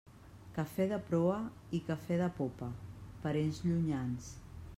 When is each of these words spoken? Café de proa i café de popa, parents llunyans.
Café 0.53 0.87
de 0.91 0.97
proa 1.09 1.35
i 1.81 1.81
café 1.91 2.17
de 2.23 2.31
popa, 2.41 2.71
parents 3.27 3.63
llunyans. 3.69 4.37